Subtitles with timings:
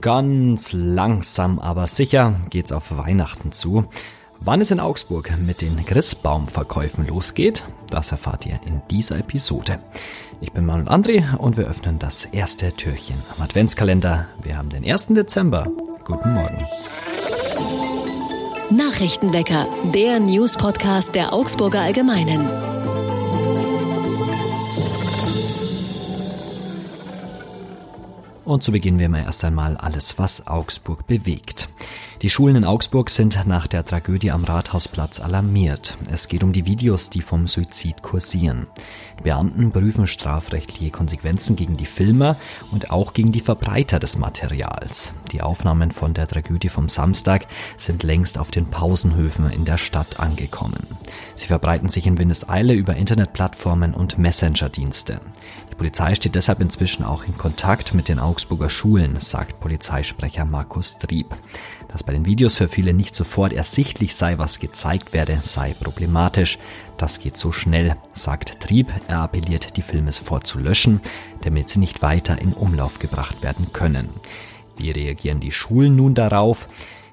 [0.00, 3.86] Ganz langsam, aber sicher geht's auf Weihnachten zu.
[4.38, 9.78] Wann es in Augsburg mit den Christbaumverkäufen losgeht, das erfahrt ihr in dieser Episode.
[10.42, 14.28] Ich bin Manuel André und wir öffnen das erste Türchen am Adventskalender.
[14.42, 15.06] Wir haben den 1.
[15.08, 15.66] Dezember.
[16.04, 16.66] Guten Morgen.
[18.70, 22.67] Nachrichtenwecker, der News-Podcast der Augsburger Allgemeinen.
[28.48, 31.68] Und so beginnen wir mal erst einmal alles, was Augsburg bewegt.
[32.20, 35.96] Die Schulen in Augsburg sind nach der Tragödie am Rathausplatz alarmiert.
[36.10, 38.66] Es geht um die Videos, die vom Suizid kursieren.
[39.20, 42.34] Die Beamten prüfen strafrechtliche Konsequenzen gegen die Filmer
[42.72, 45.12] und auch gegen die Verbreiter des Materials.
[45.30, 50.18] Die Aufnahmen von der Tragödie vom Samstag sind längst auf den Pausenhöfen in der Stadt
[50.18, 50.88] angekommen.
[51.36, 55.20] Sie verbreiten sich in Windeseile über Internetplattformen und Messenger-Dienste.
[55.78, 61.28] Polizei steht deshalb inzwischen auch in Kontakt mit den Augsburger Schulen, sagt Polizeisprecher Markus Trieb.
[61.88, 66.58] Dass bei den Videos für viele nicht sofort ersichtlich sei, was gezeigt werde, sei problematisch.
[66.98, 68.92] Das geht so schnell, sagt Trieb.
[69.08, 71.00] Er appelliert, die Filme sofort zu löschen,
[71.42, 74.10] damit sie nicht weiter in Umlauf gebracht werden können.
[74.76, 76.68] Wie reagieren die Schulen nun darauf?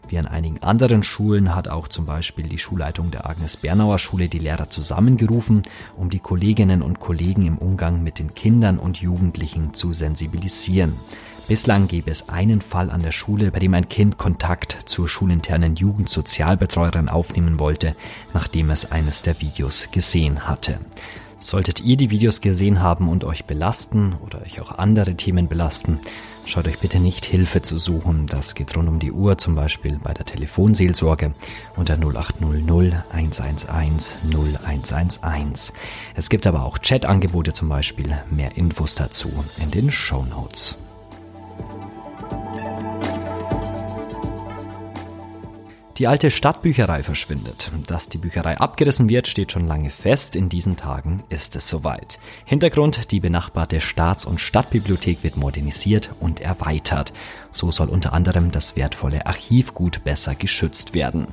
[0.07, 4.29] Wie an einigen anderen Schulen hat auch zum Beispiel die Schulleitung der Agnes Bernauer Schule
[4.29, 5.63] die Lehrer zusammengerufen,
[5.97, 10.93] um die Kolleginnen und Kollegen im Umgang mit den Kindern und Jugendlichen zu sensibilisieren.
[11.47, 15.75] Bislang gäbe es einen Fall an der Schule, bei dem ein Kind Kontakt zur schulinternen
[15.75, 17.95] Jugendsozialbetreuerin aufnehmen wollte,
[18.33, 20.79] nachdem es eines der Videos gesehen hatte.
[21.37, 25.99] Solltet ihr die Videos gesehen haben und euch belasten oder euch auch andere Themen belasten,
[26.47, 28.27] Schaut euch bitte nicht Hilfe zu suchen.
[28.27, 31.33] Das geht rund um die Uhr, zum Beispiel bei der Telefonseelsorge
[31.75, 35.73] unter 0800 111 0111.
[36.13, 38.15] Es gibt aber auch Chatangebote zum Beispiel.
[38.29, 40.77] Mehr Infos dazu in den Show Notes.
[45.97, 47.71] Die alte Stadtbücherei verschwindet.
[47.87, 50.35] Dass die Bücherei abgerissen wird, steht schon lange fest.
[50.35, 52.19] In diesen Tagen ist es soweit.
[52.43, 57.13] Hintergrund, die benachbarte Staats- und Stadtbibliothek wird modernisiert und erweitert.
[57.55, 61.27] So soll unter anderem das wertvolle Archivgut besser geschützt werden.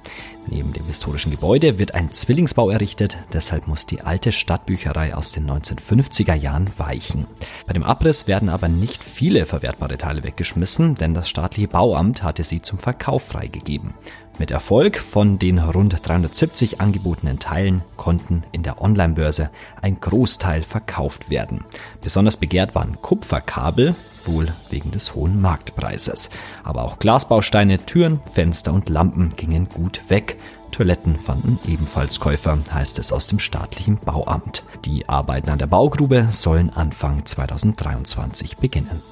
[0.47, 5.51] Neben dem historischen Gebäude wird ein Zwillingsbau errichtet, deshalb muss die alte Stadtbücherei aus den
[5.51, 7.27] 1950er Jahren weichen.
[7.67, 12.45] Bei dem Abriss werden aber nicht viele verwertbare Teile weggeschmissen, denn das staatliche Bauamt hatte
[12.45, 13.93] sie zum Verkauf freigegeben.
[14.39, 19.51] Mit Erfolg von den rund 370 angebotenen Teilen konnten in der Online-Börse
[19.81, 21.65] ein Großteil verkauft werden.
[22.01, 23.97] Besonders begehrt waren Kupferkabel,
[24.27, 26.31] wohl wegen des hohen Marktpreises.
[26.65, 30.39] Aber auch Glasbausteine, Türen, Fenster und Lampen gingen gut weg.
[30.71, 34.65] Toiletten fanden ebenfalls Käufer, heißt es aus dem staatlichen Bauamt.
[34.85, 39.03] Die Arbeiten an der Baugrube sollen Anfang 2023 beginnen.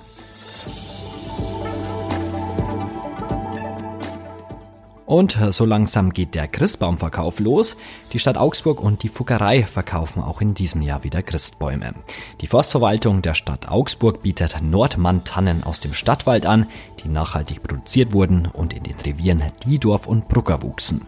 [5.10, 7.76] Und so langsam geht der Christbaumverkauf los.
[8.12, 11.94] Die Stadt Augsburg und die Fuggerei verkaufen auch in diesem Jahr wieder Christbäume.
[12.41, 16.69] Die Forstverwaltung der Stadt Augsburg bietet Nordmann-Tannen aus dem Stadtwald an,
[17.03, 21.04] die nachhaltig produziert wurden und in den Revieren Diedorf und Brucker wuchsen.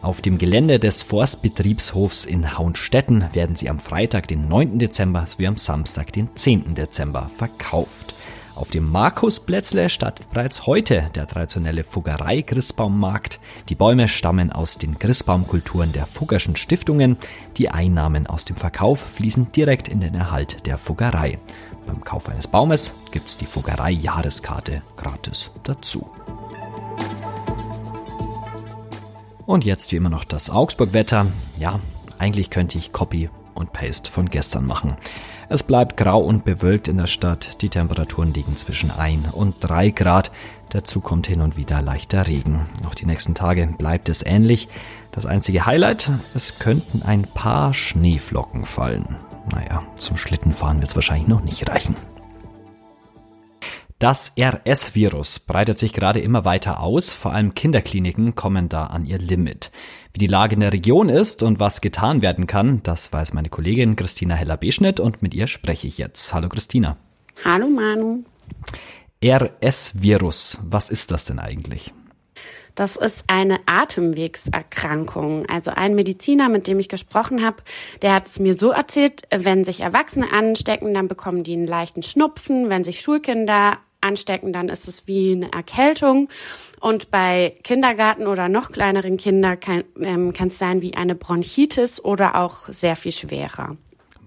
[0.00, 4.78] Auf dem Gelände des Forstbetriebshofs in Hauenstetten werden sie am Freitag, den 9.
[4.78, 6.74] Dezember sowie am Samstag, den 10.
[6.74, 8.14] Dezember verkauft.
[8.54, 13.40] Auf dem Markusplätzle startet bereits heute der traditionelle Fuggerei-Christbaummarkt.
[13.70, 17.16] Die Bäume stammen aus den Christbaumkulturen der Fuggerschen Stiftungen.
[17.56, 21.38] Die Einnahmen aus dem Verkauf fließen direkt in den Erhalt der Fuggerei.
[21.86, 26.10] Beim Kauf eines Baumes gibt's die Fuggerei-Jahreskarte gratis dazu.
[29.46, 31.26] Und jetzt wie immer noch das Augsburg-Wetter.
[31.58, 31.80] Ja,
[32.18, 34.96] eigentlich könnte ich Copy und Paste von gestern machen.
[35.52, 37.60] Es bleibt grau und bewölkt in der Stadt.
[37.60, 40.30] Die Temperaturen liegen zwischen 1 und 3 Grad.
[40.70, 42.64] Dazu kommt hin und wieder leichter Regen.
[42.88, 44.68] Auch die nächsten Tage bleibt es ähnlich.
[45.10, 49.16] Das einzige Highlight, es könnten ein paar Schneeflocken fallen.
[49.54, 51.96] Naja, zum Schlittenfahren wird es wahrscheinlich noch nicht reichen.
[54.02, 59.18] Das RS-Virus breitet sich gerade immer weiter aus, vor allem Kinderkliniken kommen da an ihr
[59.18, 59.70] Limit.
[60.12, 63.48] Wie die Lage in der Region ist und was getan werden kann, das weiß meine
[63.48, 66.34] Kollegin Christina Heller-Beschnitt und mit ihr spreche ich jetzt.
[66.34, 66.96] Hallo Christina.
[67.44, 68.24] Hallo Manu.
[69.24, 71.94] RS-Virus, was ist das denn eigentlich?
[72.74, 75.46] Das ist eine Atemwegserkrankung.
[75.46, 77.58] Also ein Mediziner, mit dem ich gesprochen habe,
[78.00, 82.02] der hat es mir so erzählt, wenn sich Erwachsene anstecken, dann bekommen die einen leichten
[82.02, 82.68] Schnupfen.
[82.68, 86.28] Wenn sich Schulkinder anstecken, dann ist es wie eine Erkältung.
[86.80, 92.36] Und bei Kindergarten oder noch kleineren Kindern kann ähm, es sein wie eine Bronchitis oder
[92.36, 93.76] auch sehr viel schwerer.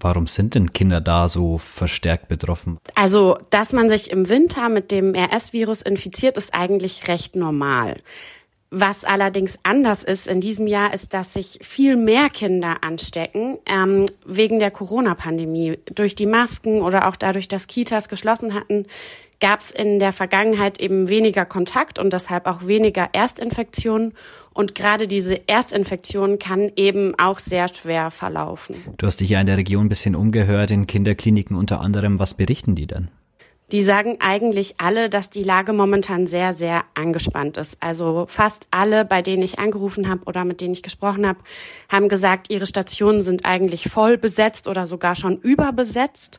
[0.00, 2.78] Warum sind denn Kinder da so verstärkt betroffen?
[2.94, 7.96] Also, dass man sich im Winter mit dem RS-Virus infiziert, ist eigentlich recht normal.
[8.70, 14.06] Was allerdings anders ist in diesem Jahr, ist, dass sich viel mehr Kinder anstecken ähm,
[14.26, 15.78] wegen der Corona-Pandemie.
[15.94, 18.86] Durch die Masken oder auch dadurch, dass Kitas geschlossen hatten,
[19.40, 24.14] gab es in der Vergangenheit eben weniger Kontakt und deshalb auch weniger Erstinfektionen.
[24.52, 28.76] Und gerade diese Erstinfektion kann eben auch sehr schwer verlaufen.
[28.96, 32.18] Du hast dich ja in der Region ein bisschen umgehört, in Kinderkliniken unter anderem.
[32.18, 33.08] Was berichten die denn?
[33.72, 37.76] Die sagen eigentlich alle, dass die Lage momentan sehr, sehr angespannt ist.
[37.80, 41.40] Also fast alle, bei denen ich angerufen habe oder mit denen ich gesprochen habe,
[41.90, 46.38] haben gesagt, ihre Stationen sind eigentlich voll besetzt oder sogar schon überbesetzt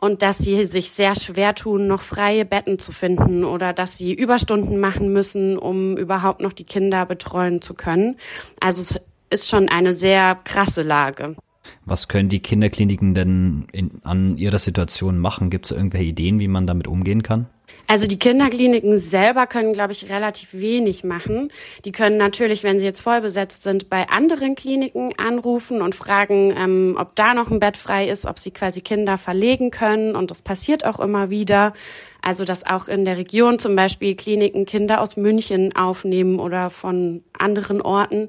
[0.00, 4.12] und dass sie sich sehr schwer tun, noch freie Betten zu finden oder dass sie
[4.12, 8.16] Überstunden machen müssen, um überhaupt noch die Kinder betreuen zu können.
[8.60, 9.00] Also es
[9.30, 11.36] ist schon eine sehr krasse Lage.
[11.84, 15.50] Was können die Kinderkliniken denn in, an ihrer Situation machen?
[15.50, 17.46] Gibt es irgendwelche Ideen, wie man damit umgehen kann?
[17.86, 21.50] Also die Kinderkliniken selber können, glaube ich, relativ wenig machen.
[21.84, 26.54] Die können natürlich, wenn sie jetzt voll besetzt sind, bei anderen Kliniken anrufen und fragen,
[26.56, 30.14] ähm, ob da noch ein Bett frei ist, ob sie quasi Kinder verlegen können.
[30.14, 31.72] Und das passiert auch immer wieder.
[32.22, 37.24] Also dass auch in der Region zum Beispiel Kliniken Kinder aus München aufnehmen oder von
[37.36, 38.28] anderen Orten.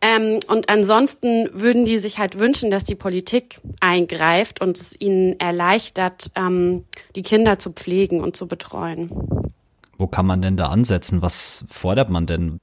[0.00, 5.38] Ähm, und ansonsten würden die sich halt wünschen, dass die Politik eingreift und es ihnen
[5.40, 6.84] erleichtert, ähm,
[7.16, 9.10] die Kinder zu pflegen und zu betreuen.
[9.98, 11.22] Wo kann man denn da ansetzen?
[11.22, 12.60] Was fordert man denn?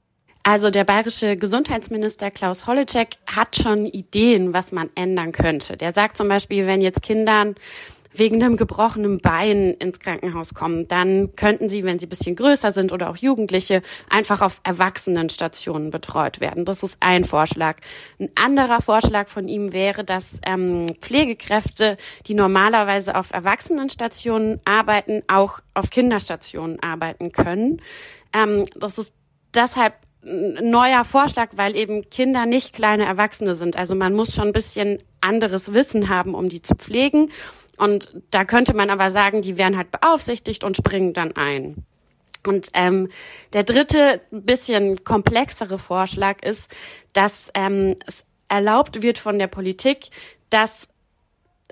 [0.48, 5.76] Also der bayerische Gesundheitsminister Klaus Holleczek hat schon Ideen, was man ändern könnte.
[5.76, 7.56] Der sagt zum Beispiel, wenn jetzt Kindern
[8.12, 12.92] wegen einem gebrochenen Bein ins Krankenhaus kommen, dann könnten sie, wenn sie bisschen größer sind
[12.92, 16.64] oder auch Jugendliche, einfach auf Erwachsenenstationen betreut werden.
[16.64, 17.76] Das ist ein Vorschlag.
[18.18, 25.60] Ein anderer Vorschlag von ihm wäre, dass ähm, Pflegekräfte, die normalerweise auf Erwachsenenstationen arbeiten, auch
[25.74, 27.82] auf Kinderstationen arbeiten können.
[28.32, 29.14] Ähm, das ist
[29.54, 29.94] deshalb
[30.26, 33.76] ein neuer Vorschlag, weil eben Kinder nicht kleine Erwachsene sind.
[33.76, 37.30] Also man muss schon ein bisschen anderes Wissen haben, um die zu pflegen.
[37.78, 41.84] Und da könnte man aber sagen, die werden halt beaufsichtigt und springen dann ein.
[42.46, 43.08] Und ähm,
[43.52, 46.74] der dritte, bisschen komplexere Vorschlag ist,
[47.12, 50.10] dass ähm, es erlaubt wird von der Politik,
[50.50, 50.88] dass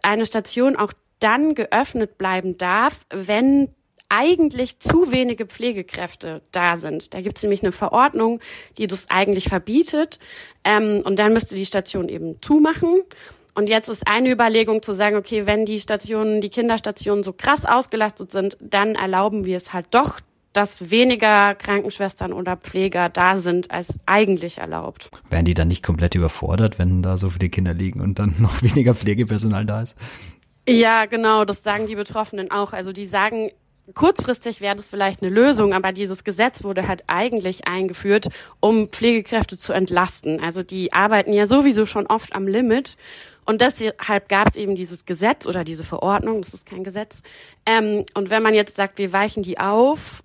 [0.03, 3.69] eine Station auch dann geöffnet bleiben darf, wenn
[4.09, 7.15] eigentlich zu wenige Pflegekräfte da sind.
[7.15, 8.41] Da gibt es nämlich eine Verordnung,
[8.79, 10.19] die das eigentlich verbietet.
[10.62, 13.03] Ähm, und dann müsste die Station eben zumachen.
[13.55, 17.65] Und jetzt ist eine Überlegung zu sagen, okay, wenn die Stationen, die Kinderstationen so krass
[17.65, 20.19] ausgelastet sind, dann erlauben wir es halt doch,
[20.53, 25.11] dass weniger Krankenschwestern oder Pfleger da sind, als eigentlich erlaubt.
[25.29, 28.62] Wären die dann nicht komplett überfordert, wenn da so viele Kinder liegen und dann noch
[28.62, 29.97] weniger Pflegepersonal da ist?
[30.69, 32.73] Ja, genau, das sagen die Betroffenen auch.
[32.73, 33.51] Also die sagen,
[33.93, 38.29] kurzfristig wäre das vielleicht eine Lösung, aber dieses Gesetz wurde halt eigentlich eingeführt,
[38.61, 40.41] um Pflegekräfte zu entlasten.
[40.41, 42.97] Also die arbeiten ja sowieso schon oft am Limit
[43.46, 47.23] und deshalb gab es eben dieses Gesetz oder diese Verordnung, das ist kein Gesetz.
[47.67, 50.23] Ähm, und wenn man jetzt sagt, wir weichen die auf,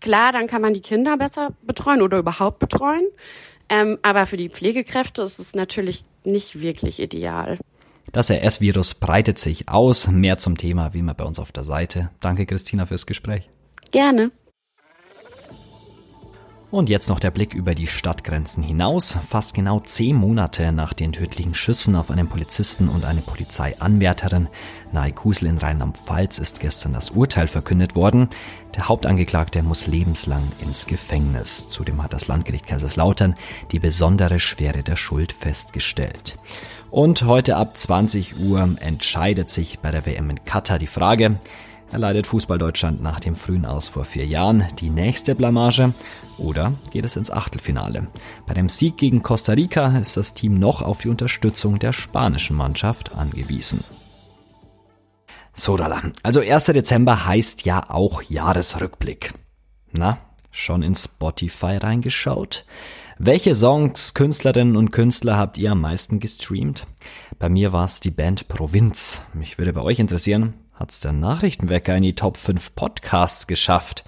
[0.00, 3.06] klar, dann kann man die Kinder besser betreuen oder überhaupt betreuen.
[3.68, 7.58] Ähm, aber für die Pflegekräfte ist es natürlich nicht wirklich ideal.
[8.10, 10.08] Das RS-Virus breitet sich aus.
[10.08, 12.10] Mehr zum Thema wie immer bei uns auf der Seite.
[12.20, 13.48] Danke, Christina, fürs Gespräch.
[13.92, 14.32] Gerne.
[16.72, 19.18] Und jetzt noch der Blick über die Stadtgrenzen hinaus.
[19.28, 24.48] Fast genau zehn Monate nach den tödlichen Schüssen auf einen Polizisten und eine Polizeianwärterin
[24.90, 28.30] nahe Kusel in Rheinland-Pfalz ist gestern das Urteil verkündet worden.
[28.74, 31.68] Der Hauptangeklagte muss lebenslang ins Gefängnis.
[31.68, 33.34] Zudem hat das Landgericht Kaiserslautern
[33.70, 36.38] die besondere Schwere der Schuld festgestellt.
[36.90, 41.38] Und heute ab 20 Uhr entscheidet sich bei der WM in Katar die Frage,
[41.92, 45.92] Erleidet Fußball Deutschland nach dem frühen Aus vor vier Jahren die nächste Blamage
[46.38, 48.08] oder geht es ins Achtelfinale?
[48.46, 52.56] Bei dem Sieg gegen Costa Rica ist das Team noch auf die Unterstützung der spanischen
[52.56, 53.84] Mannschaft angewiesen.
[55.52, 56.00] So, Dalla.
[56.22, 56.64] Also 1.
[56.64, 59.34] Dezember heißt ja auch Jahresrückblick.
[59.92, 60.16] Na,
[60.50, 62.64] schon in Spotify reingeschaut?
[63.18, 66.86] Welche Songs, Künstlerinnen und Künstler habt ihr am meisten gestreamt?
[67.38, 69.20] Bei mir war es die Band Provinz.
[69.34, 74.02] Mich würde bei euch interessieren, Hat's der Nachrichtenwecker in die Top 5 Podcasts geschafft?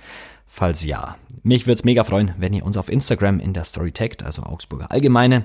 [0.48, 1.14] Falls ja,
[1.44, 4.42] mich würde es mega freuen, wenn ihr uns auf Instagram in der Story taggt, also
[4.42, 5.44] Augsburger Allgemeine,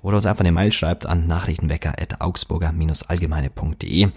[0.00, 4.08] oder uns einfach eine Mail schreibt an nachrichtenwecker.augsburger-allgemeine.de.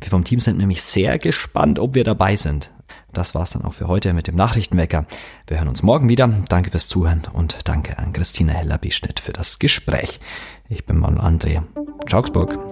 [0.00, 2.70] Wir vom Team sind nämlich sehr gespannt, ob wir dabei sind.
[3.12, 5.06] Das war's dann auch für heute mit dem Nachrichtenwecker.
[5.48, 6.28] Wir hören uns morgen wieder.
[6.48, 10.20] Danke fürs Zuhören und danke an Christina Heller-Beschnitt für das Gespräch.
[10.68, 11.64] Ich bin Manuel André.
[12.06, 12.71] Ciao, Augsburg.